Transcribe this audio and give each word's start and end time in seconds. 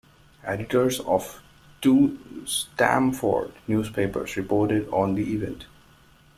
Editors 0.43 0.99
of 1.01 1.43
two 1.79 2.17
Stamford 2.47 3.53
newspapers 3.67 4.35
reported 4.35 4.89
on 4.89 5.13
the 5.13 5.35
event. 5.35 5.65